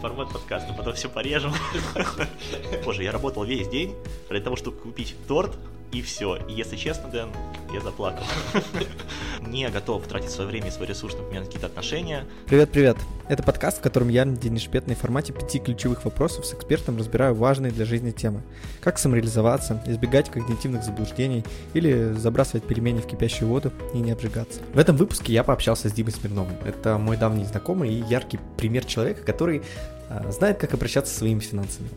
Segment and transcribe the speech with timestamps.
[0.00, 1.52] формат подкаста, потом все порежем.
[2.84, 3.94] Боже, я работал весь день
[4.28, 5.56] для того, чтобы купить торт,
[5.92, 6.36] и все.
[6.48, 7.30] И если честно, Дэн,
[7.72, 8.24] я заплакал.
[9.40, 12.26] Не готов тратить свое время и свой ресурс на какие-то отношения.
[12.46, 12.96] Привет-привет.
[13.30, 17.32] Это подкаст, в котором я, Денис Шпетный, в формате пяти ключевых вопросов с экспертом разбираю
[17.32, 18.42] важные для жизни темы.
[18.80, 24.58] Как самореализоваться, избегать когнитивных заблуждений или забрасывать пельмени в кипящую воду и не обжигаться.
[24.74, 26.56] В этом выпуске я пообщался с Димой Смирновым.
[26.64, 29.62] Это мой давний знакомый и яркий пример человека, который
[30.08, 31.88] а, знает, как обращаться со своими финансами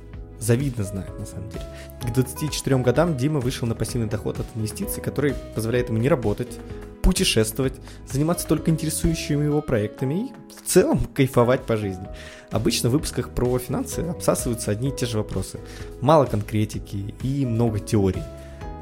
[0.44, 1.66] завидно знает, на самом деле.
[2.02, 6.60] К 24 годам Дима вышел на пассивный доход от инвестиций, который позволяет ему не работать,
[7.02, 7.74] путешествовать,
[8.10, 12.08] заниматься только интересующими его проектами и в целом кайфовать по жизни.
[12.52, 15.60] Обычно в выпусках про финансы обсасываются одни и те же вопросы.
[16.02, 18.24] Мало конкретики и много теорий.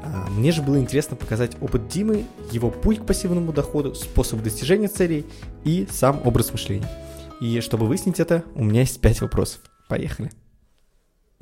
[0.04, 4.88] А мне же было интересно показать опыт Димы, его путь к пассивному доходу, способ достижения
[4.88, 5.24] целей
[5.64, 6.90] и сам образ мышления.
[7.40, 9.60] И чтобы выяснить это, у меня есть пять вопросов.
[9.88, 10.30] Поехали.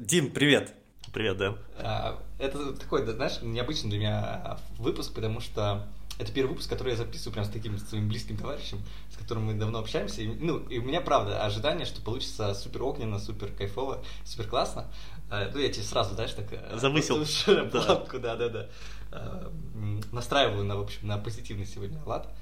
[0.00, 0.72] Дим, привет.
[1.12, 1.59] Привет, Дэн.
[1.77, 5.86] А, это такой, знаешь, необычный для меня выпуск, потому что
[6.19, 9.52] это первый выпуск, который я записываю прям с таким своим близким товарищем, с которым мы
[9.52, 10.22] давно общаемся.
[10.22, 14.91] И, ну, и у меня, правда, ожидание, что получится супер огненно, супер кайфово, супер классно.
[15.30, 16.47] А, ну, я тебе сразу, знаешь, так...
[16.50, 17.22] Э, Завысил.
[17.70, 18.69] Планку, да, да, да.
[19.12, 19.53] А,
[20.12, 22.34] настраиваю на, в общем, на позитивный сегодня лад.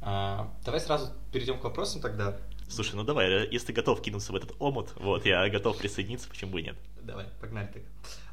[0.00, 2.36] Давай сразу перейдем к вопросам тогда.
[2.68, 6.50] Слушай, ну давай, если ты готов кинуться в этот омут, вот, я готов присоединиться, почему
[6.52, 6.76] бы и нет.
[7.04, 7.82] Давай, погнали так.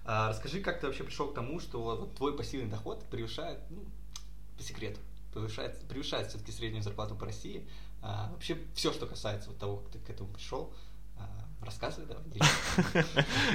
[0.05, 3.83] А, расскажи, как ты вообще пришел к тому, что вот, твой пассивный доход превышает, ну,
[4.57, 4.99] по секрету,
[5.33, 7.67] превышает, превышает все-таки среднюю зарплату по России.
[8.01, 10.73] А, вообще все, что касается вот того, как ты к этому пришел,
[11.61, 12.23] Рассказывай, давай.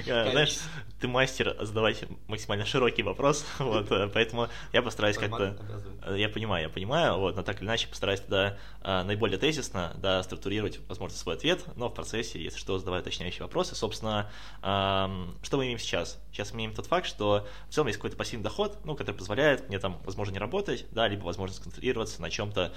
[0.30, 0.58] Знаешь,
[1.00, 5.56] ты мастер задавать максимально широкий вопрос, вот, э, поэтому я постараюсь как-то...
[6.02, 9.92] Э, я понимаю, я понимаю, вот, но так или иначе постараюсь тогда э, наиболее тезисно,
[9.98, 13.74] да, структурировать, возможно, свой ответ, но в процессе, если что, задавать уточняющие вопросы.
[13.74, 14.30] Собственно,
[14.60, 16.18] что мы имеем сейчас?
[16.32, 19.68] Сейчас мы имеем тот факт, что в целом есть какой-то пассивный доход, ну, который позволяет
[19.68, 22.72] мне там, возможно, не работать, да, либо возможно сконцентрироваться на чем-то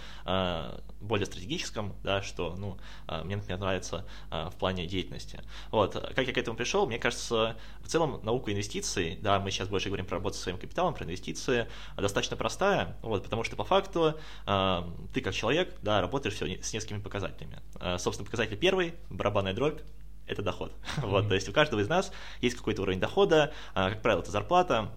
[1.02, 2.78] более стратегическом, да, что, ну,
[3.24, 5.42] мне, например, нравится в плане деятельности деятельности.
[5.72, 5.94] Вот.
[5.94, 6.86] Как я к этому пришел?
[6.86, 10.58] Мне кажется, в целом наука инвестиций, да, мы сейчас больше говорим про работу со своим
[10.58, 11.68] капиталом, про инвестиции,
[11.98, 16.74] достаточно простая, вот, потому что по факту э, ты как человек, да, работаешь все с
[16.74, 17.60] несколькими показателями.
[17.80, 19.82] Э, собственно, показатель первый, барабанная дробь,
[20.28, 20.72] это доход.
[20.72, 21.08] Mm-hmm.
[21.10, 22.12] Вот, то есть у каждого из нас
[22.42, 24.92] есть какой-то уровень дохода, э, как правило, это зарплата,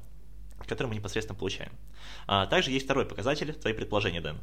[0.67, 1.73] которую мы непосредственно получаем.
[2.27, 4.39] А, также есть второй показатель, твои предположения, Дэн.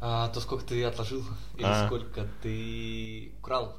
[0.00, 1.24] А, то сколько ты отложил
[1.56, 1.86] или а.
[1.86, 3.76] сколько ты украл?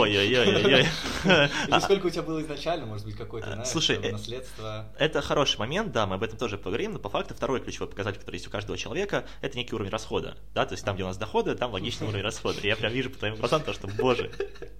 [0.00, 0.82] Ой-ой-ой-ой.
[1.24, 4.86] Или сколько у тебя было изначально, может быть, какое-то, знаешь, Слушай, э, наследство?
[4.98, 8.20] Это хороший момент, да, мы об этом тоже поговорим, но по факту второй ключевой показатель,
[8.20, 11.08] который есть у каждого человека, это некий уровень расхода, да, то есть там, где у
[11.08, 12.60] нас доходы, там логичный уровень расхода.
[12.62, 14.30] Я прям вижу по твоим глазам то, что, боже,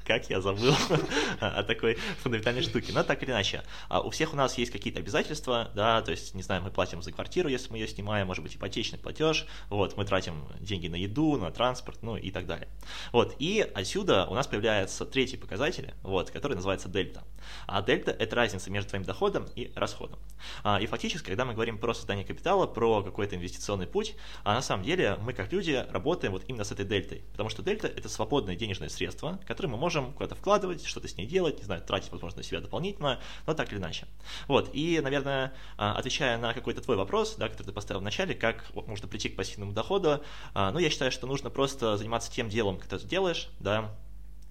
[0.07, 0.75] как я забыл
[1.41, 2.93] о такой фундаментальной штуке.
[2.93, 6.35] Но так или иначе, а у всех у нас есть какие-то обязательства, да, то есть,
[6.35, 9.97] не знаю, мы платим за квартиру, если мы ее снимаем, может быть, ипотечный платеж, вот,
[9.97, 12.69] мы тратим деньги на еду, на транспорт, ну и так далее.
[13.13, 17.25] Вот, и отсюда у нас появляется третий показатель, вот, который называется дельта.
[17.67, 20.19] А дельта– это разница между твоим доходом и расходом.
[20.63, 24.15] А, и фактически, когда мы говорим про создание капитала, про какой-то инвестиционный путь,
[24.45, 27.63] а на самом деле мы как люди работаем вот именно с этой дельтой, потому что
[27.63, 31.65] дельта– это свободное денежное средство, которое мы можем куда-то вкладывать, что-то с ней делать, не
[31.65, 34.07] знаю, тратить, возможно, на себя дополнительно, но так или иначе.
[34.47, 38.35] Вот, и, наверное, а, отвечая на какой-то твой вопрос, да, который ты поставил в начале,
[38.35, 40.23] как можно прийти к пассивному доходу,
[40.61, 43.95] а, ну, я считаю, что нужно просто заниматься тем делом, которое ты делаешь, да,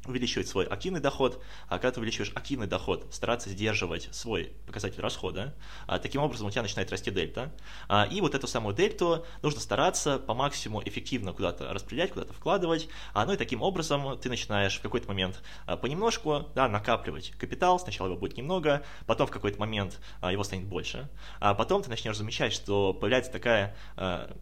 [0.06, 5.56] увеличивать свой активный доход, а когда ты увеличиваешь активный доход, стараться сдерживать свой показатель расхода,
[5.86, 7.54] а, таким образом у тебя начинает расти дельта,
[7.88, 12.88] а, и вот эту самую дельту нужно стараться по максимуму эффективно куда-то распределять, куда-то вкладывать,
[13.14, 17.80] а, ну и таким образом ты начинаешь в какой-то момент а, понемножку да, накапливать капитал,
[17.80, 21.10] сначала его будет немного, потом в какой-то момент его станет больше,
[21.40, 23.76] а потом ты начнешь замечать, что появляется такая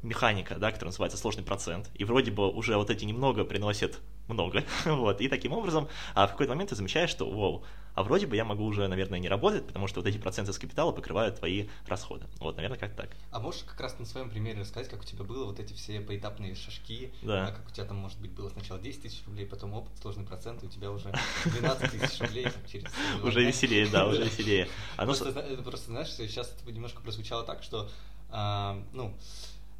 [0.01, 4.63] механика, да, которая называется сложный процент, и вроде бы уже вот эти немного приносят много,
[4.85, 7.63] вот, и таким образом а в какой-то момент ты замечаешь, что, вау,
[7.95, 10.59] а вроде бы я могу уже, наверное, не работать, потому что вот эти проценты с
[10.59, 12.25] капитала покрывают твои расходы.
[12.39, 13.09] Вот, наверное, как так.
[13.31, 16.01] А можешь как раз на своем примере рассказать, как у тебя было вот эти все
[16.01, 17.51] поэтапные шажки, да.
[17.51, 20.61] как у тебя там, может быть, было сначала 10 тысяч рублей, потом опыт, сложный процент,
[20.63, 21.13] и у тебя уже
[21.45, 22.85] 12 тысяч рублей через...
[23.23, 24.67] Уже веселее, да, уже веселее.
[24.97, 27.89] А просто, знаешь, сейчас это немножко прозвучало так, что,
[28.29, 29.15] а, ну,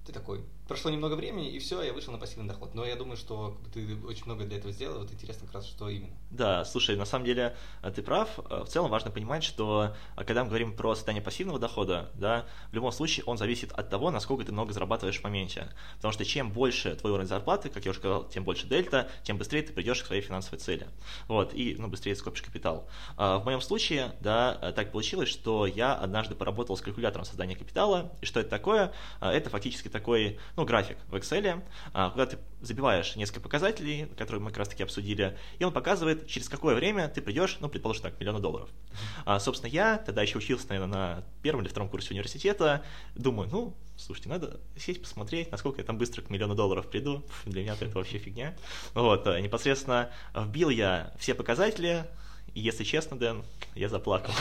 [0.05, 2.73] ты такой, прошло немного времени, и все, я вышел на пассивный доход.
[2.73, 5.89] Но я думаю, что ты очень много для этого сделал, вот интересно как раз, что
[5.89, 6.13] именно.
[6.31, 8.39] Да, слушай, на самом деле э, ты прав.
[8.49, 12.45] Э, в целом важно понимать, что э, когда мы говорим про создание пассивного дохода, да,
[12.71, 15.69] в любом случае он зависит от того, насколько ты много зарабатываешь в моменте.
[15.97, 19.37] Потому что чем больше твой уровень зарплаты, как я уже сказал, тем больше дельта, тем
[19.37, 20.87] быстрее ты придешь к своей финансовой цели.
[21.27, 22.89] Вот, и ну, быстрее скопишь капитал.
[23.17, 28.11] В моем случае, да, так получилось, что я однажды поработал с калькулятором создания капитала.
[28.21, 28.93] И что это такое?
[29.21, 31.61] Это фактически такой, ну, график в Excel,
[32.11, 36.49] куда ты забиваешь несколько показателей, которые мы как раз таки обсудили, и он показывает, через
[36.49, 38.69] какое время ты придешь, ну, предположим так, миллиона долларов.
[39.25, 42.83] А, собственно, я тогда еще учился, наверное, на первом или втором курсе университета,
[43.15, 47.61] думаю, ну, слушайте, надо сесть посмотреть, насколько я там быстро к миллиону долларов приду, для
[47.61, 48.55] меня это вообще фигня.
[48.93, 52.05] Вот, э, непосредственно вбил я все показатели,
[52.61, 53.43] если честно, Дэн,
[53.75, 54.33] я заплакал.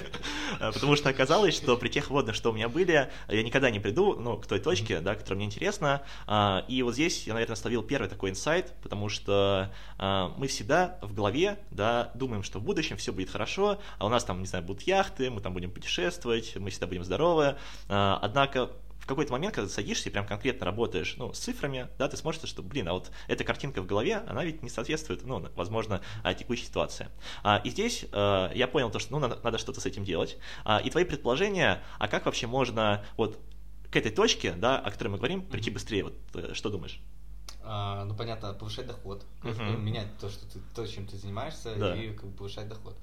[0.58, 4.16] Потому что оказалось, что при тех вводных, что у меня были, я никогда не приду
[4.18, 6.02] ну, к той точке, да, которая мне интересна.
[6.26, 10.98] А, и вот здесь я, наверное, словил первый такой инсайт, потому что а, мы всегда
[11.02, 14.46] в голове да, думаем, что в будущем все будет хорошо, а у нас там, не
[14.46, 17.56] знаю, будут яхты, мы там будем путешествовать, мы всегда будем здоровы.
[17.88, 18.70] А, однако
[19.02, 22.16] в какой-то момент, когда ты садишься и прям конкретно работаешь, ну, с цифрами, да, ты
[22.16, 26.02] сможешь, что, блин, а вот эта картинка в голове, она ведь не соответствует, ну, возможно,
[26.22, 27.08] а, текущей ситуации.
[27.42, 30.38] А, и здесь а, я понял то, что, ну, надо, надо что-то с этим делать.
[30.64, 33.40] А, и твои предположения, а как вообще можно вот
[33.90, 37.00] к этой точке, да, о которой мы говорим, прийти быстрее, вот э, что думаешь?
[37.64, 39.78] А, ну, понятно, повышать доход, uh-huh.
[39.78, 41.96] менять то, что ты, то, чем ты занимаешься, да.
[41.96, 42.96] и как бы, повышать доход.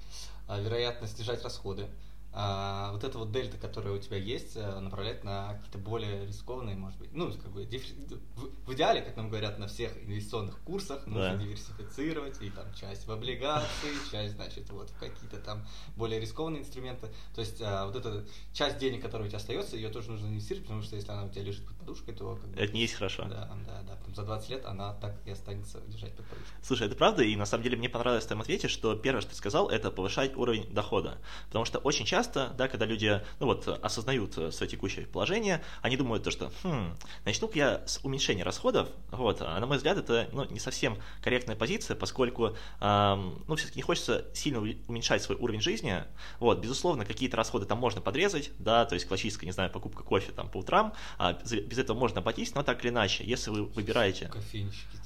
[0.48, 1.86] А, вероятно, снижать расходы
[2.32, 6.76] а, вот эта вот дельта, которая у тебя есть, э, направлять на какие-то более рискованные,
[6.76, 11.06] может быть, ну, как бы, в, в идеале, как нам говорят на всех инвестиционных курсах,
[11.06, 11.36] нужно да.
[11.36, 15.66] диверсифицировать, и там часть в облигации, часть, значит, вот в какие-то там
[15.96, 17.08] более рискованные инструменты.
[17.34, 20.66] То есть а, вот эта часть денег, которая у тебя остается, ее тоже нужно инвестировать,
[20.66, 22.36] потому что если она у тебя лежит под подушкой, то...
[22.36, 23.24] Как бы, это не есть хорошо.
[23.24, 23.96] Да, да, да.
[23.96, 26.56] Там, за 20 лет она так и останется лежать под подушкой.
[26.62, 29.30] Слушай, это правда, и на самом деле мне понравилось в твоем ответе, что первое, что
[29.30, 31.18] ты сказал, это повышать уровень дохода.
[31.46, 35.62] Потому что очень часто часто, да, когда люди ну вот, осознают э, свое текущее положение,
[35.80, 36.94] они думают то, что хм,
[37.24, 41.56] начну-ка я с уменьшения расходов, вот, а на мой взгляд, это ну, не совсем корректная
[41.56, 46.04] позиция, поскольку эм, ну, все-таки не хочется сильно уменьшать свой уровень жизни,
[46.40, 50.32] вот, безусловно, какие-то расходы там можно подрезать, да, то есть классическая, не знаю, покупка кофе
[50.32, 54.28] там по утрам, а без этого можно обойтись, но так или иначе, если вы выбираете...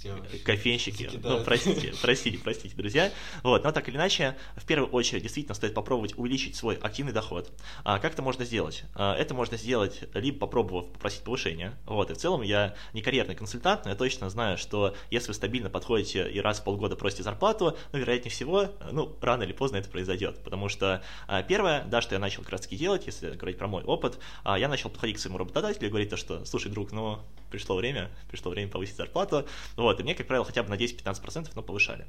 [0.02, 0.42] Делаешь.
[0.44, 3.12] Кофейнички, ну, простите, простите, простите, друзья,
[3.44, 7.12] вот, но так или иначе, в первую очередь, действительно стоит попробовать увеличить свой активный активный
[7.12, 7.52] доход.
[7.84, 8.84] А как это можно сделать?
[8.94, 11.74] А, это можно сделать либо попробовав попросить повышения.
[11.86, 15.34] Вот, и в целом я не карьерный консультант, но я точно знаю, что если вы
[15.34, 19.76] стабильно подходите и раз в полгода просите зарплату, ну, вероятнее всего, ну, рано или поздно
[19.76, 20.42] это произойдет.
[20.42, 24.18] Потому что а, первое, да, что я начал как делать, если говорить про мой опыт,
[24.44, 27.18] а, я начал подходить к своему работодателю и говорить то, что, слушай, друг, ну,
[27.54, 29.46] пришло время, пришло время повысить зарплату.
[29.76, 32.06] Вот, и мне, как правило, хотя бы на 10-15%, но повышали.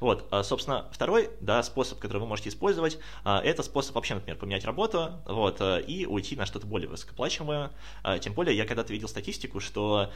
[0.00, 5.12] Вот, собственно, второй, да, способ, который вы можете использовать, это способ вообще, например, поменять работу,
[5.26, 7.70] вот, э, и уйти на что-то более высокоплачиваемое.
[8.20, 10.10] Тем более, я когда-то видел статистику, что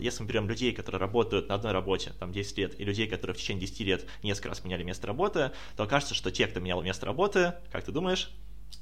[0.00, 3.34] если мы берем людей, которые работают на одной работе, там, 10 лет, и людей, которые
[3.34, 6.82] в течение 10 лет несколько раз меняли место работы, то окажется, что те, кто менял
[6.82, 8.30] место работы, как ты думаешь,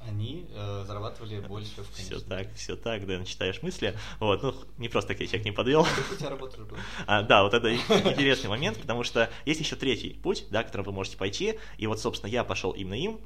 [0.00, 3.96] они э, зарабатывали больше в Все так, все так, да, читаешь мысли.
[4.20, 5.84] Вот, ну, не просто так я человек не подвел.
[5.84, 6.78] Как у тебя работа была?
[7.06, 10.92] А, да, вот это интересный момент, потому что есть еще третий путь, да, которым вы
[10.92, 13.20] можете пойти, и вот, собственно, я пошел именно им,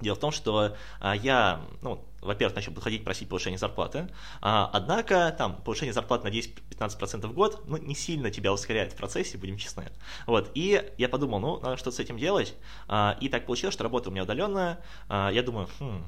[0.00, 4.08] Дело в том, что а, я, ну, во-первых, начал подходить просить повышение зарплаты,
[4.42, 8.96] а, однако там повышение зарплаты на 10-15% в год, ну, не сильно тебя ускоряет в
[8.96, 9.86] процессе, будем честны.
[10.26, 12.54] Вот, и я подумал, ну, надо что-то с этим делать,
[12.88, 16.04] а, и так получилось, что работа у меня удаленная, а, я думаю, хм,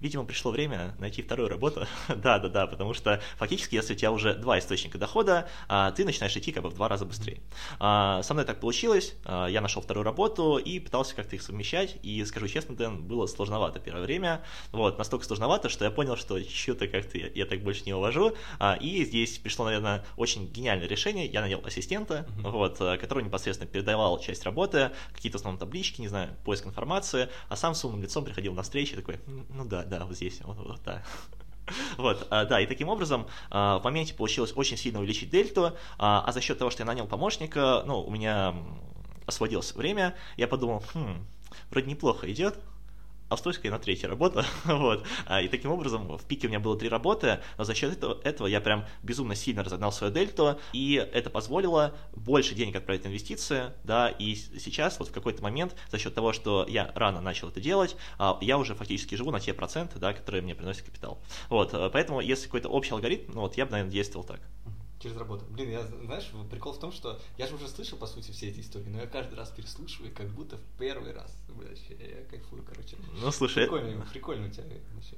[0.00, 1.86] видимо, пришло время найти вторую работу.
[2.08, 6.04] да, да, да, потому что фактически, если у тебя уже два источника дохода, а, ты
[6.04, 7.40] начинаешь идти как бы в два раза быстрее.
[7.78, 11.96] А, со мной так получилось, а, я нашел вторую работу и пытался как-то их совмещать,
[12.02, 14.42] и скажу честно, Дэн, было сложновато первое время,
[14.72, 18.34] вот, настолько сложновато, что я понял, что что-то как-то я, я так больше не увожу,
[18.80, 22.50] и здесь пришло, наверное, очень гениальное решение, я нанял ассистента, mm-hmm.
[22.50, 27.74] вот, который непосредственно передавал часть работы, какие-то основные таблички, не знаю, поиск информации, а сам
[27.74, 31.02] с умным лицом приходил на встречи такой, ну да, да, вот здесь, вот, вот да.
[31.98, 36.24] Вот, а, да, и таким образом а, в моменте получилось очень сильно увеличить дельту, а,
[36.26, 38.56] а за счет того, что я нанял помощника, ну, у меня
[39.26, 41.24] освободилось время, я подумал, хм,
[41.70, 42.58] вроде неплохо идет,
[43.30, 46.88] австрийская на третья работа, вот, а, и таким образом в пике у меня было три
[46.88, 51.30] работы, но за счет этого, этого я прям безумно сильно разогнал свою дельту, и это
[51.30, 56.14] позволило больше денег отправить в инвестиции, да, и сейчас вот в какой-то момент за счет
[56.14, 59.98] того, что я рано начал это делать, а, я уже фактически живу на те проценты,
[59.98, 61.22] да, которые мне приносят капитал.
[61.48, 64.40] Вот, поэтому если какой-то общий алгоритм, ну вот я бы, наверное, действовал так.
[65.00, 65.46] Через работу.
[65.48, 68.60] Блин, я, знаешь, прикол в том, что я же уже слышал, по сути, все эти
[68.60, 71.34] истории, но я каждый раз переслушиваю, как будто в первый раз.
[71.48, 72.96] Блядь, я кайфую, короче.
[73.22, 73.64] Ну, слушай...
[73.64, 74.64] Прикольно, прикольно у тебя
[74.94, 75.16] вообще.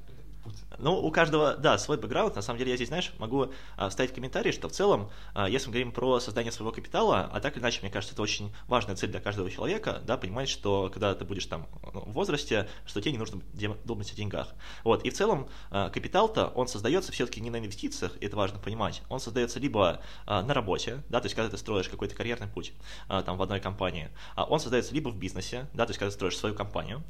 [0.79, 2.35] Ну, у каждого, да, свой бэкграунд.
[2.35, 5.69] На самом деле, я здесь, знаешь, могу а, вставить комментарий, что в целом, а, если
[5.69, 8.97] мы говорим про создание своего капитала, а так или иначе, мне кажется, это очень важная
[8.97, 13.01] цель для каждого человека, да, понимать, что когда ты будешь там ну, в возрасте, что
[13.01, 13.41] тебе не нужно
[13.85, 14.49] думать о деньгах.
[14.83, 19.03] Вот, и в целом а, капитал-то, он создается все-таки не на инвестициях, это важно понимать.
[19.09, 22.73] Он создается либо на работе, да, то есть когда ты строишь какой-то карьерный путь
[23.09, 26.15] там в одной компании, а он создается либо в бизнесе, да, то есть когда ты
[26.15, 27.03] строишь свою компанию,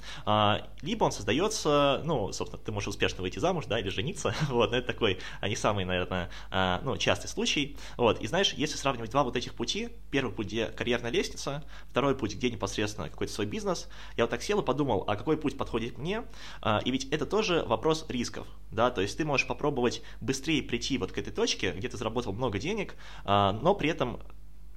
[0.82, 4.76] либо он создается, ну, собственно, ты можешь успешно выйти замуж, да, или жениться, вот, но
[4.76, 9.24] это такой не самый, наверное, а, ну, частый случай, вот, и знаешь, если сравнивать два
[9.24, 13.88] вот этих пути, первый путь, где карьерная лестница, второй путь, где непосредственно какой-то свой бизнес,
[14.16, 16.24] я вот так сел и подумал, а какой путь подходит мне,
[16.60, 20.98] а, и ведь это тоже вопрос рисков, да, то есть ты можешь попробовать быстрее прийти
[20.98, 24.20] вот к этой точке, где ты заработал много денег, а, но при этом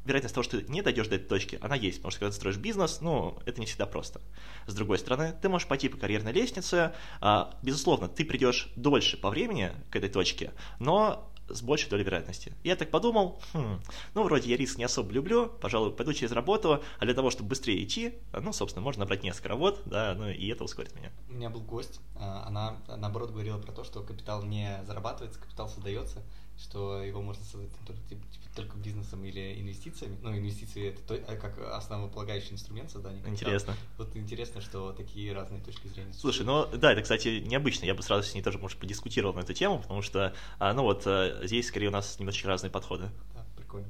[0.06, 2.36] вероятность того, что ты не дойдешь до этой точки, она есть, потому что когда ты
[2.38, 4.22] строишь бизнес, ну, это не всегда просто.
[4.68, 9.30] С другой стороны, ты можешь пойти по карьерной лестнице, а, безусловно, ты придешь дольше по
[9.30, 12.54] времени к этой точке, но с большей долей вероятности.
[12.64, 13.80] Я так подумал, хм,
[14.14, 17.50] ну, вроде я риск не особо люблю, пожалуй, пойду через работу, а для того, чтобы
[17.50, 21.12] быстрее идти, ну, собственно, можно набрать несколько работ, да, ну, и это ускорит меня.
[21.30, 25.70] У меня был гость, а, она, наоборот, говорила про то, что капитал не зарабатывается, капитал
[25.70, 26.24] создается,
[26.58, 28.22] что его можно создать только, типа,
[28.56, 30.18] только бизнесом или инвестициями.
[30.22, 33.22] Ну, инвестиции это то, а как основополагающий инструмент создания.
[33.26, 33.76] Интересно.
[33.98, 36.14] Вот интересно, что такие разные точки зрения.
[36.14, 37.86] Слушай, ну да, это, кстати, необычно.
[37.86, 40.84] Я бы сразу с ней тоже, может, подискутировал на эту тему, потому что, а, ну
[40.84, 43.10] вот, э, здесь скорее у нас немножечко разные подходы.
[43.34, 43.90] Да, прикольно.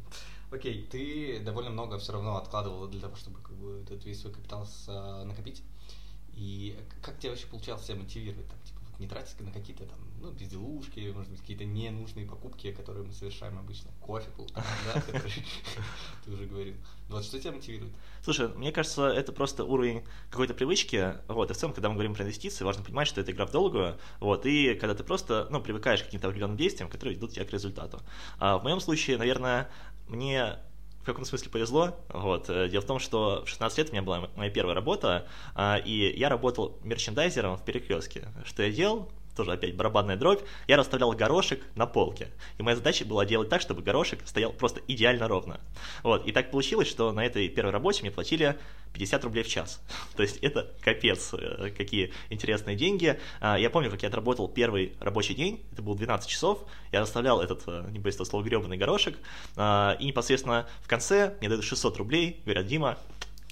[0.51, 4.33] Окей, ты довольно много все равно откладывал для того, чтобы как бы этот весь свой
[4.33, 5.61] капитал с, а, накопить.
[6.33, 8.47] И как тебе вообще получалось себя мотивировать?
[8.47, 13.05] Там, типа, не тратить на какие-то там ну, безделушки, может быть, какие-то ненужные покупки, которые
[13.05, 13.91] мы совершаем обычно.
[14.01, 15.31] Кофе, да, который
[16.25, 16.75] ты уже говорил.
[17.09, 17.93] Вот что тебя мотивирует?
[18.23, 21.15] Слушай, мне кажется, это просто уровень какой-то привычки.
[21.27, 23.51] Вот, и в целом, когда мы говорим про инвестиции, важно понимать, что это игра в
[23.51, 23.97] долгую.
[24.19, 27.51] Вот, и когда ты просто, ну, привыкаешь к каким-то определенным действиям, которые ведут тебя к
[27.51, 28.01] результату.
[28.39, 29.69] А в моем случае, наверное,
[30.07, 30.57] мне
[31.05, 31.95] в каком смысле повезло.
[32.09, 32.49] Вот.
[32.49, 35.77] Э, дело в том, что в 16 лет у меня была моя первая работа, а,
[35.77, 38.27] и я работал мерчендайзером в перекрестке.
[38.43, 39.11] Что я делал?
[39.35, 42.29] Тоже опять барабанная дробь, я расставлял горошек на полке.
[42.57, 45.59] И моя задача была делать так, чтобы горошек стоял просто идеально ровно.
[46.03, 46.25] Вот.
[46.25, 48.57] И так получилось, что на этой первой работе мне платили
[48.93, 49.81] 50 рублей в час.
[50.15, 53.19] То есть это капец, э, какие интересные деньги.
[53.41, 57.41] А, я помню, как я отработал первый рабочий день, это было 12 часов, я расставлял
[57.41, 59.17] этот, э, не боюсь этого слова, гребаный горошек,
[59.55, 62.97] а, и непосредственно в конце мне дают 600 рублей, говорят, Дима,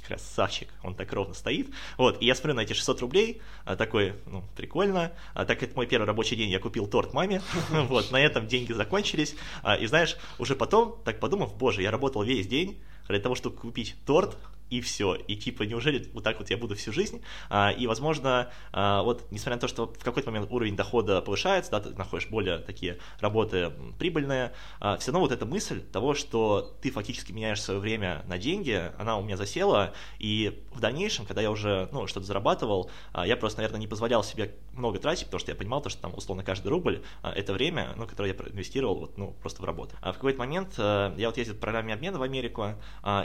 [0.05, 1.69] красавчик, он так ровно стоит.
[1.97, 5.11] Вот, и я смотрю на эти 600 рублей, а, такой, ну, прикольно.
[5.33, 8.73] А, так это мой первый рабочий день, я купил торт маме, вот, на этом деньги
[8.73, 9.35] закончились.
[9.61, 13.57] А, и знаешь, уже потом, так подумав, боже, я работал весь день для того, чтобы
[13.57, 14.37] купить торт,
[14.73, 15.13] и все.
[15.13, 17.21] И типа, неужели вот так вот я буду всю жизнь?
[17.49, 21.69] А, и, возможно, а, вот, несмотря на то, что в какой-то момент уровень дохода повышается,
[21.69, 26.75] да, ты находишь более такие работы прибыльные, а, все равно вот эта мысль того, что
[26.81, 31.43] ты фактически меняешь свое время на деньги, она у меня засела, и в дальнейшем, когда
[31.43, 32.89] я уже, ну, что-то зарабатывал,
[33.25, 36.15] я просто, наверное, не позволял себе много тратить, потому что я понимал, то, что там,
[36.15, 39.95] условно, каждый рубль это время, ну, которое я инвестировал, вот, ну, просто в работу.
[40.01, 42.69] А в какой-то момент а, я вот ездил в программе обмена в Америку,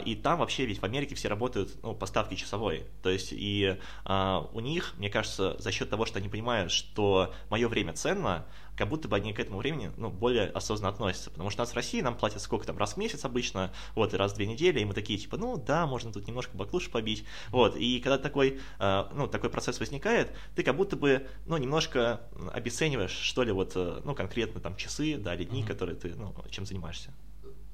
[0.05, 1.38] и там вообще, ведь в Америке все работают
[1.81, 2.85] ну, по ставке часовой.
[3.01, 7.33] То есть и а, у них, мне кажется, за счет того, что они понимают, что
[7.49, 8.45] мое время ценно,
[8.79, 11.29] как будто бы они к этому времени ну, более осознанно относятся.
[11.31, 14.13] Потому что у нас в России нам платят сколько там, раз в месяц обычно, вот,
[14.13, 16.89] и раз в две недели, и мы такие, типа, ну да, можно тут немножко баклуши
[16.89, 17.25] побить.
[17.49, 22.21] Вот, и когда такой, а, ну, такой процесс возникает, ты как будто бы, ну, немножко
[22.53, 25.67] обесцениваешь, что ли, вот, э, ну, конкретно там часы, да, или дни, mm-hmm.
[25.67, 27.13] которые ты, ну, чем занимаешься.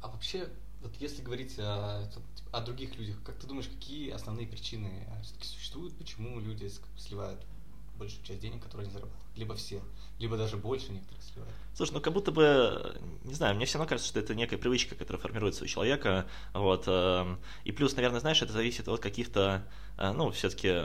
[0.02, 0.50] А вообще,
[0.86, 2.08] вот если говорить о,
[2.52, 7.42] о других людях, как ты думаешь, какие основные причины все-таки существуют, почему люди сливают
[7.98, 9.26] большую часть денег, которые они зарабатывают?
[9.36, 9.82] Либо все,
[10.20, 11.54] либо даже больше некоторых сливают.
[11.74, 14.96] Слушай, ну как будто бы, не знаю, мне все равно кажется, что это некая привычка,
[14.96, 20.12] которая формируется у человека, вот, эм, и плюс, наверное, знаешь, это зависит от каких-то, э,
[20.12, 20.84] ну, все-таки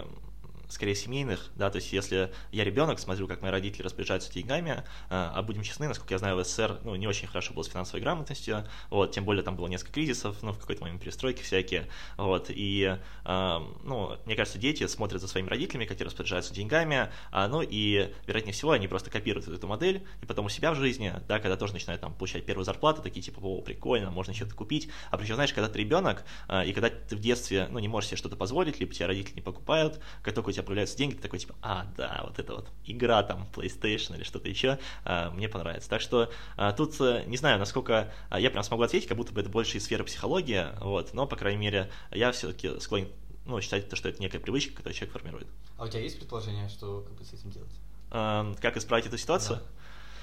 [0.70, 5.32] скорее семейных, да, то есть если я ребенок, смотрю, как мои родители распоряжаются деньгами, а,
[5.34, 8.00] а будем честны, насколько я знаю, в СССР, ну, не очень хорошо было с финансовой
[8.00, 12.46] грамотностью, вот, тем более там было несколько кризисов, ну, в какой-то момент перестройки всякие, вот,
[12.48, 17.62] и, ну, мне кажется, дети смотрят за своими родителями, как те распоряжаются деньгами, а, ну,
[17.62, 21.40] и, вероятнее всего, они просто копируют эту модель, и потом у себя в жизни, да,
[21.40, 25.18] когда тоже начинают там получать первую зарплату, такие типа, о, прикольно, можно что-то купить, а
[25.18, 26.24] причем, знаешь, когда ты ребенок,
[26.64, 29.42] и когда ты в детстве, ну, не можешь себе что-то позволить, либо тебе родители не
[29.42, 32.54] покупают, как только у тебя тебя появляются деньги, ты такой, типа, а, да, вот это
[32.54, 35.88] вот игра там, PlayStation или что-то еще, а, мне понравится.
[35.88, 39.32] Так что а, тут, э, не знаю, насколько а, я прям смогу ответить, как будто
[39.32, 43.08] бы это больше из сферы психологии, вот, но, по крайней мере, я все-таки склонен
[43.46, 45.46] ну, считать, то, что это некая привычка, которую человек формирует.
[45.76, 47.72] А у тебя есть предположение, что как бы с этим делать?
[48.10, 49.56] А, как исправить эту ситуацию?
[49.58, 49.62] Да.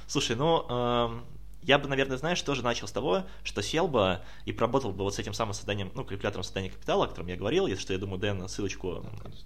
[0.07, 1.23] Слушай, ну, а,
[1.61, 5.15] я бы, наверное, знаешь, тоже начал с того, что сел бы и поработал бы вот
[5.15, 7.99] с этим самым созданием, ну, калькулятором создания капитала, о котором я говорил, если что, я
[7.99, 9.05] думаю, Дэн ссылочку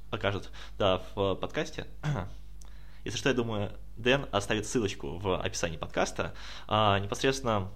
[0.10, 1.88] покажет, да, в подкасте.
[3.04, 6.36] Если что, я думаю, Дэн оставит ссылочку в описании подкаста.
[6.68, 7.72] А, непосредственно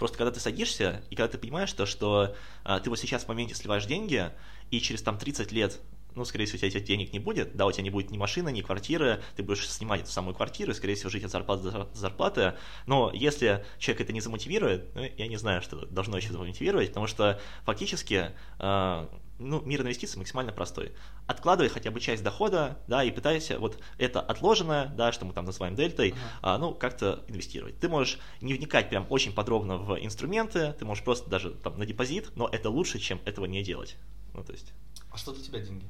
[0.00, 2.34] Просто когда ты садишься, и когда ты понимаешь то, что
[2.64, 4.30] а, ты вот сейчас в моменте сливаешь деньги,
[4.70, 5.78] и через там 30 лет
[6.14, 8.18] ну, скорее всего, у тебя этих денег не будет, да, у тебя не будет ни
[8.18, 11.90] машины, ни квартиры, ты будешь снимать эту самую квартиру, скорее всего, жить от зарплаты до
[11.94, 12.54] зарплаты,
[12.86, 17.06] но если человек это не замотивирует, ну, я не знаю, что должно еще замотивировать, потому
[17.06, 19.06] что фактически э,
[19.40, 20.92] ну, мир инвестиций максимально простой.
[21.26, 25.46] Откладывай хотя бы часть дохода, да, и пытайся вот это отложенное, да, что мы там
[25.46, 26.16] называем дельтой, uh-huh.
[26.42, 27.78] а, ну, как-то инвестировать.
[27.78, 31.86] Ты можешь не вникать прям очень подробно в инструменты, ты можешь просто даже там на
[31.86, 33.96] депозит, но это лучше, чем этого не делать.
[34.34, 34.72] Ну, то есть...
[35.10, 35.86] А что для тебя деньги?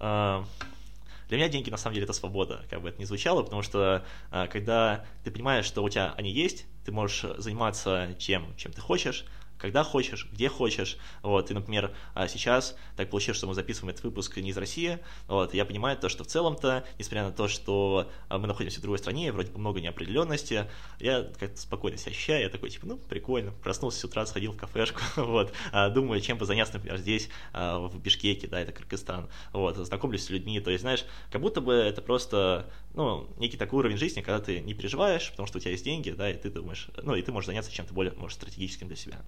[0.00, 4.02] Для меня деньги на самом деле это свобода, как бы это ни звучало, потому что
[4.30, 8.80] а, когда ты понимаешь, что у тебя они есть, ты можешь заниматься тем, чем ты
[8.80, 9.26] хочешь,
[9.58, 10.96] когда хочешь, где хочешь.
[11.22, 14.98] Вот, и, например, а сейчас так получилось, что мы записываем этот выпуск не из России.
[15.26, 18.82] Вот, я понимаю то, что в целом-то, несмотря на то, что а, мы находимся в
[18.82, 22.96] другой стране, вроде бы много неопределенности, я как-то спокойно себя ощущаю, я такой, типа, ну,
[22.96, 27.28] прикольно, проснулся с утра, сходил в кафешку, вот, а, думаю, чем бы заняться, например, здесь,
[27.52, 31.74] в Бишкеке, да, это Кыргызстан, вот, знакомлюсь с людьми, то есть, знаешь, как будто бы
[31.74, 35.70] это просто, ну, некий такой уровень жизни, когда ты не переживаешь, потому что у тебя
[35.70, 38.88] есть деньги, да, и ты думаешь, ну, и ты можешь заняться чем-то более, может, стратегическим
[38.88, 39.20] для себя.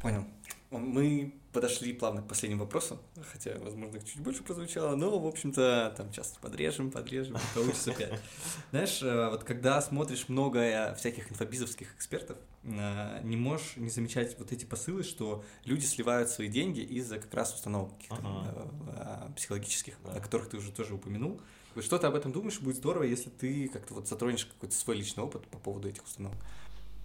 [0.00, 0.24] Понял.
[0.70, 2.98] Мы подошли плавно к последнему вопросу,
[3.32, 8.18] хотя, возможно, чуть больше прозвучало, но, в общем-то, там часто подрежем, подрежем, получится пять.
[8.70, 14.52] Знаешь, э, вот когда смотришь много всяких инфобизовских экспертов, э, не можешь не замечать вот
[14.52, 19.28] эти посылы, что люди сливают свои деньги из-за как раз установок ага.
[19.28, 20.12] Э, психологических, да.
[20.12, 21.42] о которых ты уже тоже упомянул.
[21.82, 22.60] Что ты об этом думаешь?
[22.60, 26.38] Будет здорово, если ты как-то вот затронешь какой-то свой личный опыт по поводу этих установок.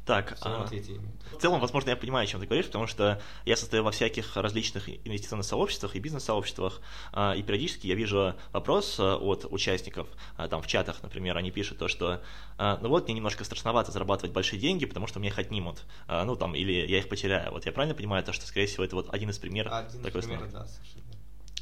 [0.05, 3.83] Так, а, в целом, возможно, я понимаю, о чем ты говоришь, потому что я состою
[3.83, 6.81] во всяких различных инвестиционных сообществах и бизнес-сообществах,
[7.13, 10.07] а, и периодически я вижу вопрос а, от участников,
[10.49, 12.21] там в чатах, например, они пишут то, что
[12.57, 16.55] ну вот, мне немножко страшновато зарабатывать большие деньги, потому что мне их отнимут, ну там,
[16.55, 17.51] или я их потеряю.
[17.51, 20.21] Вот я правильно понимаю то, что, скорее всего, это вот один из примеров один такой
[20.21, 21.03] пример, да, совершенно.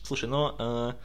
[0.04, 0.96] Слушай, но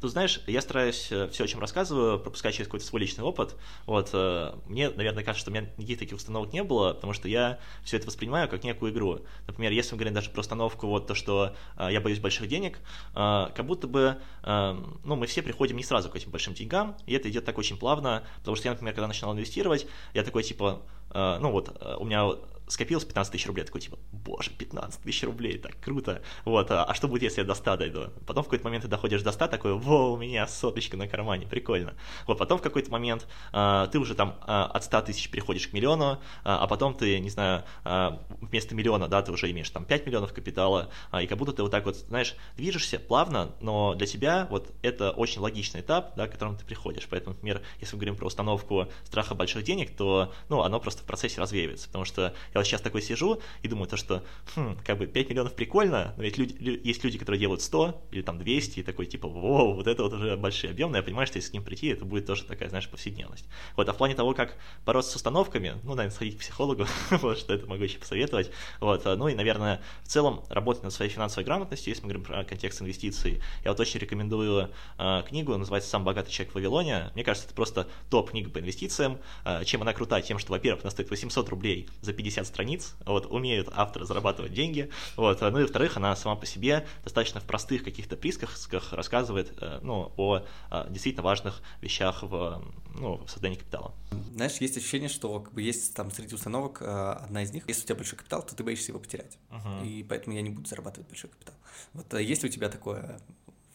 [0.00, 3.56] Тут, знаешь, я стараюсь э, все, о чем рассказываю, пропускать через какой-то свой личный опыт.
[3.84, 7.26] Вот, э, мне, наверное, кажется, что у меня никаких таких установок не было, потому что
[7.26, 9.20] я все это воспринимаю как некую игру.
[9.48, 12.78] Например, если мы говорим даже про установку, вот то, что э, я боюсь больших денег,
[13.14, 17.28] как будто бы, ну, мы все приходим не сразу к этим большим деньгам, и это
[17.28, 20.82] идет так очень плавно, потому что я, например, когда начинал инвестировать, я такой, типа,
[21.12, 22.30] ну вот, у меня
[22.68, 26.94] скопилось 15 тысяч рублей, такой, типа, боже, 15 тысяч рублей, так круто, вот, а, а
[26.94, 28.10] что будет, если я до 100 дойду?
[28.26, 31.46] Потом в какой-то момент ты доходишь до 100, такой, во, у меня соточка на кармане,
[31.46, 31.94] прикольно.
[32.26, 35.72] Вот, потом в какой-то момент а, ты уже там а, от 100 тысяч переходишь к
[35.72, 39.84] миллиону, а, а потом ты, не знаю, а, вместо миллиона, да, ты уже имеешь там
[39.84, 43.94] 5 миллионов капитала, а, и как будто ты вот так вот, знаешь, движешься плавно, но
[43.94, 47.06] для тебя вот это очень логичный этап, да, к которому ты приходишь.
[47.08, 51.06] Поэтому, например, если мы говорим про установку страха больших денег, то, ну, оно просто в
[51.06, 54.98] процессе развеивается, потому что я вот сейчас такой сижу и думаю, то, что, хм, как
[54.98, 58.80] бы 5 миллионов прикольно, но ведь люди, есть люди, которые делают 100 или там 200,
[58.80, 61.52] и такой, типа, воу, вот это вот уже большие объемы, я понимаю, что если с
[61.52, 63.46] ним прийти, это будет тоже такая, знаешь, повседневность.
[63.76, 67.38] Вот, а в плане того, как бороться с установками, ну, наверное, сходить к психологу, вот,
[67.38, 71.44] что это могу еще посоветовать, вот, ну, и, наверное, в целом работать над своей финансовой
[71.44, 76.04] грамотностью, если мы говорим про контекст инвестиций, я вот очень рекомендую э, книгу, называется «Сам
[76.04, 79.92] богатый человек в Вавилоне», мне кажется, это просто топ книга по инвестициям, э, чем она
[79.92, 80.20] крута?
[80.20, 84.90] Тем, что, во-первых, она стоит 800 рублей за 50 страниц, вот, умеют авторы зарабатывать деньги,
[85.16, 89.80] вот, ну и во-вторых, она сама по себе достаточно в простых каких-то присказках рассказывает, э,
[89.82, 92.62] ну, о э, действительно важных вещах в,
[92.98, 93.94] ну, в создании капитала.
[94.34, 97.82] Знаешь, есть ощущение, что как бы есть там среди установок э, одна из них, если
[97.82, 99.86] у тебя большой капитал, то ты боишься его потерять, uh-huh.
[99.86, 101.54] и поэтому я не буду зарабатывать большой капитал.
[101.92, 103.20] Вот есть ли у тебя такое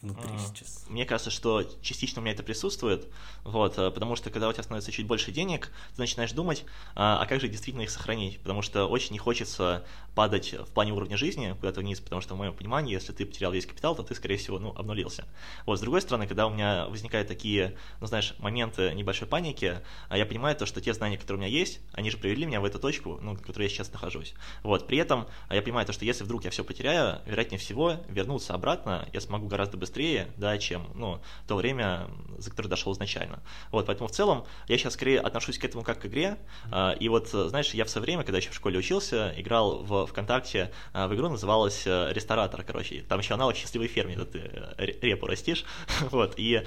[0.04, 0.38] внутри mm.
[0.38, 0.84] сейчас?
[0.88, 3.08] Мне кажется, что частично у меня это присутствует,
[3.42, 6.64] вот, э, потому что когда у тебя становится чуть больше денег, ты начинаешь думать,
[6.94, 10.92] а, а как же действительно их сохранить, потому что очень не хочется падать в плане
[10.92, 14.02] уровня жизни куда-то вниз, потому что в моем понимании, если ты потерял весь капитал, то
[14.02, 15.24] ты, скорее всего, ну, обнулился.
[15.66, 20.18] Вот, с другой стороны, когда у меня возникают такие, ну, знаешь, моменты небольшой паники, а
[20.18, 22.64] я понимаю то, что те знания, которые у меня есть, они же привели меня в
[22.64, 24.34] эту точку, ну, в которой я сейчас нахожусь.
[24.62, 28.54] Вот, при этом я понимаю то, что если вдруг я все потеряю, вероятнее всего, вернуться
[28.54, 33.40] обратно я смогу гораздо быстрее быстрее, да, чем, ну, то время, за которое дошел изначально.
[33.70, 36.36] Вот, поэтому в целом я сейчас скорее отношусь к этому как к игре,
[36.70, 36.98] mm-hmm.
[36.98, 40.72] и вот, знаешь, я в свое время, когда еще в школе учился, играл в ВКонтакте
[40.92, 45.64] в игру, называлась «Ресторатор», короче, там еще аналог «Счастливой ферме», где ты репу растишь,
[46.10, 46.64] вот, и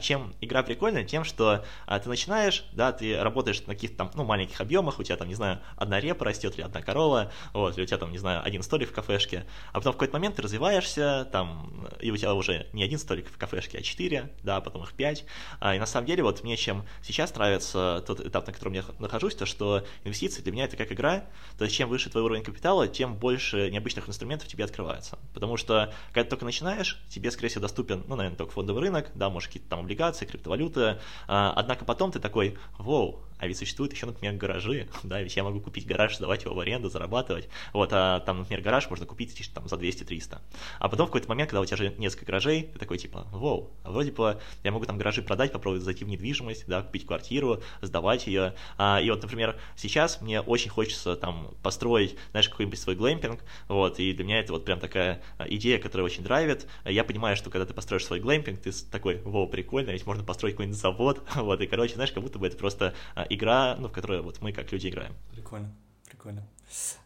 [0.00, 4.60] чем игра прикольная, тем, что ты начинаешь, да, ты работаешь на каких-то там, ну, маленьких
[4.60, 7.86] объемах, у тебя там, не знаю, одна репа растет или одна корова, вот, или у
[7.86, 11.28] тебя там, не знаю, один столик в кафешке, а потом в какой-то момент ты развиваешься,
[11.32, 14.92] там, и у тебя уже не один столик в кафешке, а четыре, да, потом их
[14.92, 15.24] пять,
[15.60, 18.84] а, и на самом деле вот мне чем сейчас нравится тот этап, на котором я
[18.98, 21.24] нахожусь, то что инвестиции для меня это как игра,
[21.56, 25.92] то есть чем выше твой уровень капитала, тем больше необычных инструментов тебе открывается, потому что
[26.12, 29.48] когда ты только начинаешь, тебе, скорее всего, доступен, ну, наверное, только фондовый рынок, да, может,
[29.48, 34.34] какие-то там облигации, криптовалюты, а, однако потом ты такой, воу, а ведь существуют еще, например,
[34.34, 38.38] гаражи, да, ведь я могу купить гараж, сдавать его в аренду, зарабатывать, вот, а там,
[38.38, 40.38] например, гараж можно купить там за 200-300,
[40.78, 43.70] а потом в какой-то момент, когда у тебя же несколько гаражей, ты такой, типа, воу,
[43.84, 47.62] а вроде бы я могу там гаражи продать, попробовать зайти в недвижимость, да, купить квартиру,
[47.80, 52.96] сдавать ее, а, и вот, например, сейчас мне очень хочется там построить, знаешь, какой-нибудь свой
[52.96, 57.04] глэмпинг, вот, и для меня это вот прям такая а, идея, которая очень драйвит, я
[57.04, 60.78] понимаю, что когда ты построишь свой глэмпинг, ты такой, воу, прикольно, ведь можно построить какой-нибудь
[60.78, 64.20] завод, вот, и, короче, знаешь, как будто бы это просто а, игра, ну, в которой
[64.22, 65.12] вот мы как люди играем.
[65.32, 65.70] Прикольно,
[66.06, 66.46] прикольно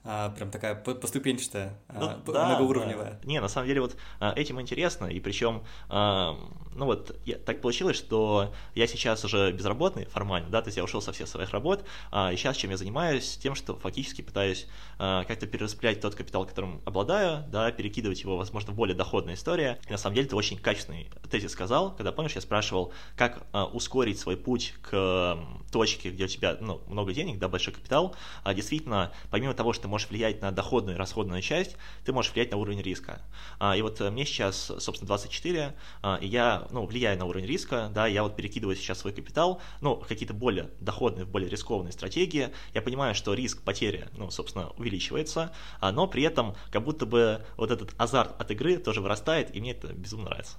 [0.05, 3.19] а, прям такая поступенчатая, ну, а, да, многоуровневая.
[3.23, 3.29] Да.
[3.29, 6.37] Не, на самом деле вот а, этим интересно, и причем, а,
[6.75, 10.85] ну вот, я, так получилось, что я сейчас уже безработный формально, да, то есть я
[10.85, 13.39] ушел со всех своих работ, а, и сейчас чем я занимаюсь?
[13.43, 14.67] Тем, что фактически пытаюсь
[14.99, 19.79] а, как-то перераспределять тот капитал, которым обладаю, да, перекидывать его, возможно, в более доходная история.
[19.89, 23.67] И на самом деле ты очень качественный тезис сказал, когда, помнишь, я спрашивал, как а,
[23.67, 25.39] ускорить свой путь к
[25.71, 29.89] точке, где у тебя, ну, много денег, да, большой капитал, а действительно, помимо того, что
[29.89, 33.21] можешь влиять на доходную и расходную часть, ты можешь влиять на уровень риска.
[33.59, 37.47] А, и вот э, мне сейчас, собственно, 24, а, и я ну, влияю на уровень
[37.47, 42.51] риска, да, я вот перекидываю сейчас свой капитал, ну, какие-то более доходные, более рискованные стратегии.
[42.75, 47.45] Я понимаю, что риск потери, ну, собственно, увеличивается, а, но при этом как будто бы
[47.57, 50.57] вот этот азарт от игры тоже вырастает, и мне это безумно нравится.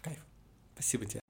[0.00, 0.18] Кайф.
[0.74, 1.20] Спасибо тебе.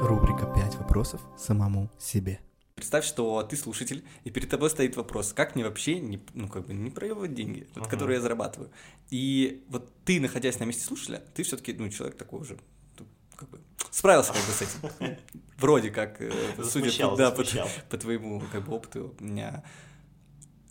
[0.00, 2.40] Рубрика «5 вопросов самому себе».
[2.80, 6.66] Представь, что ты слушатель, и перед тобой стоит вопрос, как мне вообще не, ну, как
[6.66, 7.90] бы не проебывать деньги, вот, uh-huh.
[7.90, 8.70] которые я зарабатываю.
[9.10, 12.58] И вот ты, находясь на месте слушателя, ты все-таки, ну, человек такой уже,
[13.36, 15.18] как бы, справился как бы с этим.
[15.58, 16.32] Вроде как, э,
[16.64, 17.44] судя по, да, по,
[17.90, 19.62] по твоему как бы, опыту, у меня...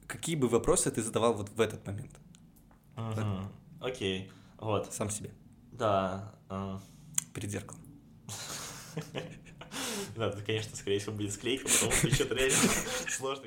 [0.08, 2.20] Какие бы вопросы ты задавал вот в этот момент?
[3.80, 4.92] Окей, вот.
[4.92, 5.30] Сам себе.
[5.72, 6.34] Да.
[6.50, 6.82] А.
[7.36, 7.84] Перед зеркалом.
[10.16, 12.56] Да, это, конечно, скорее всего, будет склейка, потому что что-то реально
[13.10, 13.46] сложно.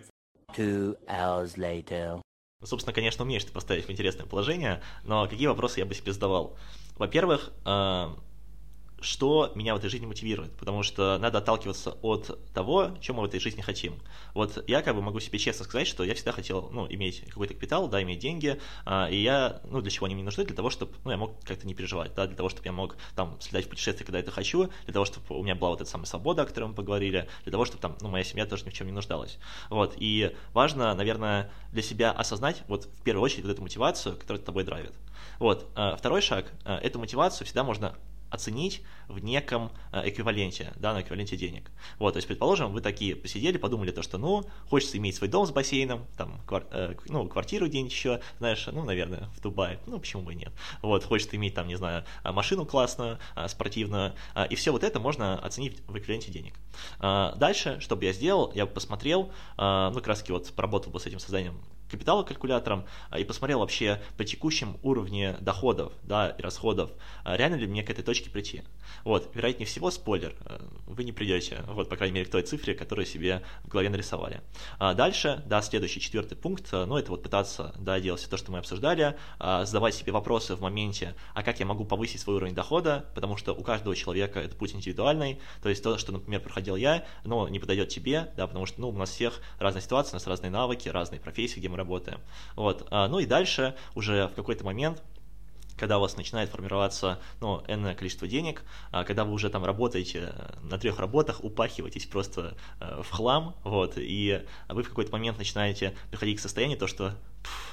[0.57, 2.21] Two hours later.
[2.61, 6.13] Ну, собственно, конечно, умеешь ты поставить в интересное положение, но какие вопросы я бы себе
[6.13, 6.57] задавал?
[6.97, 8.17] Во-первых, а,
[9.03, 13.27] что меня в этой жизни мотивирует, потому что надо отталкиваться от того, чем мы в
[13.27, 14.01] этой жизни хотим.
[14.35, 17.55] Вот я как бы могу себе честно сказать, что я всегда хотел, ну, иметь какой-то
[17.55, 20.45] капитал, да, иметь деньги, а, и я, ну, для чего они мне нужны?
[20.45, 22.97] Для того, чтобы, ну, я мог как-то не переживать, да, для того, чтобы я мог
[23.15, 25.91] там слетать в путешествие, когда это хочу, для того, чтобы у меня была вот эта
[25.91, 28.71] самая свобода, о которой мы поговорили, для того, чтобы там, ну, моя семья тоже ни
[28.71, 29.39] в чем не нуждалась.
[29.69, 34.43] Вот, и важно, наверное, для себя осознать, вот, в первую очередь, вот эту мотивацию, которая
[34.43, 34.93] тобой драйвит.
[35.39, 37.97] Вот, а, второй шаг, а, эту мотивацию всегда можно
[38.33, 41.71] оценить в неком э, эквиваленте, да, на эквиваленте денег.
[41.99, 45.47] Вот, то есть, предположим, вы такие посидели, подумали то, что, ну, хочется иметь свой дом
[45.47, 50.01] с бассейном, там, квар, э, ну, квартиру где-нибудь еще, знаешь, ну, наверное, в Дубае, ну,
[50.01, 50.53] почему бы и нет.
[50.81, 54.15] Вот, хочется иметь там, не знаю, э, машину классную, э, спортивную,
[54.49, 56.55] и все вот это можно оценить в эквиваленте денег.
[57.01, 61.01] Дальше, что бы я сделал, я бы посмотрел, ну, как раз таки вот поработал бы
[61.01, 61.61] с этим созданием
[61.93, 66.91] капитала калькулятором а, и посмотрел вообще по текущем уровне доходов да, и расходов,
[67.23, 68.63] а, реально ли мне к этой точке прийти.
[69.05, 72.75] Вот, вероятнее всего, спойлер, а, вы не придете, вот, по крайней мере, к той цифре,
[72.75, 74.41] которую себе в голове нарисовали.
[74.79, 78.59] Дальше, да, следующий, четвертый пункт, ну, это вот пытаться, да, делать все то, что мы
[78.59, 83.37] обсуждали, задавать себе вопросы в моменте, а как я могу повысить свой уровень дохода, потому
[83.37, 87.49] что у каждого человека это путь индивидуальный, то есть то, что, например, проходил я, но
[87.49, 90.51] не подойдет тебе, да, потому что, ну, у нас всех разная ситуация, у нас разные
[90.51, 92.21] навыки, разные профессии, где мы работаем.
[92.57, 92.87] Вот.
[92.91, 95.03] А, ну и дальше уже в какой-то момент
[95.77, 100.33] когда у вас начинает формироваться ну, энное количество денег, а когда вы уже там работаете
[100.63, 105.95] на трех работах, упахиваетесь просто э, в хлам, вот, и вы в какой-то момент начинаете
[106.11, 107.17] приходить к состоянию, то, что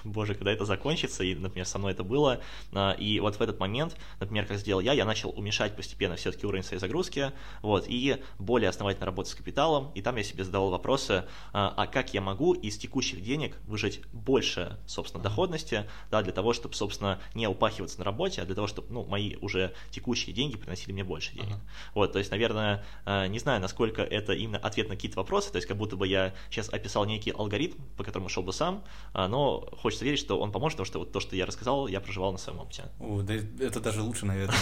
[0.03, 2.41] боже, когда это закончится, и, например, со мной это было,
[2.73, 6.45] а, и вот в этот момент, например, как сделал я, я начал уменьшать постепенно все-таки
[6.45, 10.69] уровень своей загрузки, вот, и более основательно работать с капиталом, и там я себе задавал
[10.69, 16.34] вопросы, а, а как я могу из текущих денег выжить больше, собственно, доходности, да, для
[16.34, 20.34] того, чтобы, собственно, не упахиваться на работе, а для того, чтобы, ну, мои уже текущие
[20.34, 21.55] деньги приносили мне больше денег.
[21.55, 21.93] Uh-huh.
[21.95, 25.58] Вот, то есть, наверное, а, не знаю, насколько это именно ответ на какие-то вопросы, то
[25.58, 29.58] есть, как будто бы я сейчас описал некий алгоритм, по которому шел бы сам, но
[29.81, 32.37] хочется верить, что он поможет, потому что вот то, что я рассказал, я проживал на
[32.37, 32.83] своем опыте.
[32.99, 34.57] О, да это даже лучше, наверное,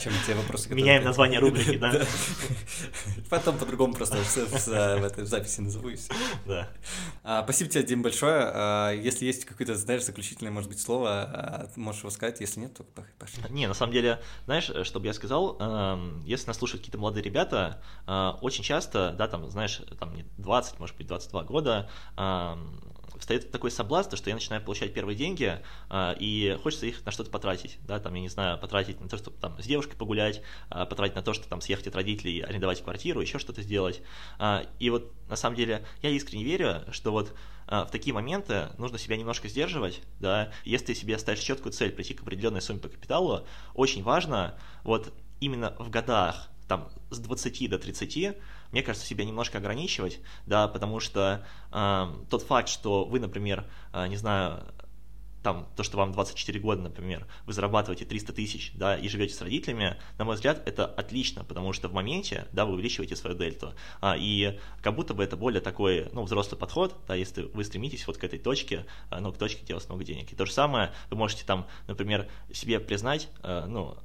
[0.00, 2.04] чем те вопросы, Меняем название рубрики, да?
[3.30, 6.12] Потом по-другому просто в этой записи назову и все.
[6.46, 6.68] Да.
[7.24, 8.50] А, спасибо тебе, Дим, большое.
[8.52, 12.40] А, если есть какое-то, знаешь, заключительное, может быть, слово, а, можешь его сказать.
[12.40, 12.84] Если нет, то
[13.18, 13.42] пошли.
[13.50, 17.22] Не, на самом деле, знаешь, что бы я сказал, эм, если нас слушают какие-то молодые
[17.22, 17.82] ребята,
[18.40, 22.91] очень часто, да, там, знаешь, там 20, может быть, 22 года, эм,
[23.22, 27.30] встает такой соблазн, что я начинаю получать первые деньги, а, и хочется их на что-то
[27.30, 30.86] потратить, да, там, я не знаю, потратить на то, чтобы там с девушкой погулять, а,
[30.86, 34.02] потратить на то, что там съехать от родителей, арендовать квартиру, еще что-то сделать.
[34.40, 37.32] А, и вот на самом деле я искренне верю, что вот
[37.68, 42.12] в такие моменты нужно себя немножко сдерживать, да, если ты себе ставишь четкую цель прийти
[42.12, 47.78] к определенной сумме по капиталу, очень важно вот именно в годах, там, с 20 до
[47.78, 48.36] 30
[48.72, 54.08] мне кажется, себя немножко ограничивать, да, потому что э, тот факт, что вы, например, э,
[54.08, 54.64] не знаю,
[55.42, 59.40] там, то, что вам 24 года, например, вы зарабатываете 300 тысяч, да, и живете с
[59.40, 63.74] родителями, на мой взгляд, это отлично, потому что в моменте, да, вы увеличиваете свою дельту,
[64.00, 68.06] а, и как будто бы это более такой, ну, взрослый подход, да, если вы стремитесь
[68.06, 70.32] вот к этой точке, а, ну, к точке, где у вас много денег.
[70.32, 73.96] И то же самое вы можете там, например, себе признать, а, ну,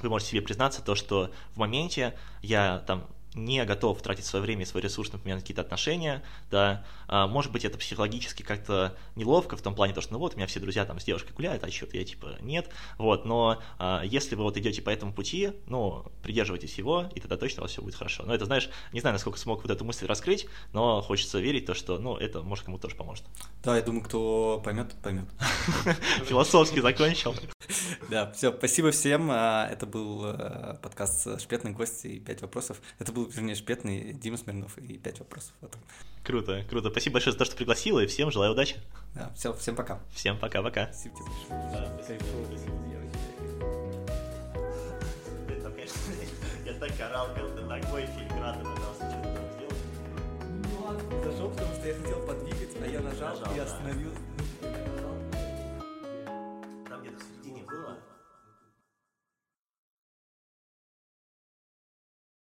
[0.00, 4.62] вы можете себе признаться то, что в моменте я там не готов тратить свое время
[4.62, 9.56] и свой ресурс, например, на какие-то отношения, да, а, может быть, это психологически как-то неловко
[9.56, 11.62] в том плане, то, что, ну вот, у меня все друзья там с девушкой гуляют,
[11.64, 15.52] а что-то я, типа, нет, вот, но а, если вы вот идете по этому пути,
[15.66, 18.24] ну, придерживайтесь его, и тогда точно у вас все будет хорошо.
[18.24, 21.74] Но это, знаешь, не знаю, насколько смог вот эту мысль раскрыть, но хочется верить то,
[21.74, 23.24] что, ну, это, может, кому-то тоже поможет.
[23.62, 25.26] Да, я думаю, кто поймет, поймет.
[26.26, 27.34] Философски закончил.
[28.08, 29.30] Да, все, спасибо всем.
[29.30, 32.80] А, это был э, подкаст «Шпетный гость» и пять вопросов.
[32.98, 35.52] Это был, вернее, Шпетный, Дима Смирнов и пять вопросов.
[35.60, 35.76] Вот.
[36.24, 36.90] Круто, круто.
[36.90, 38.76] Спасибо большое за то, что пригласила, и всем желаю удачи.
[39.14, 40.00] Да, все, всем пока.
[40.12, 40.92] Всем пока-пока.
[40.92, 41.72] Спасибо тебе большое.
[41.72, 42.24] Да, спасибо.
[46.64, 49.74] Я так орал, когда ты такой филигранно пытался что-то там сделать.
[50.62, 54.29] Ну ладно, зашел, потому что я хотел подвигать, а я нажал, нажал и остановился.